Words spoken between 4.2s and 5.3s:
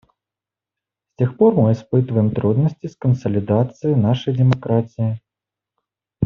демократии.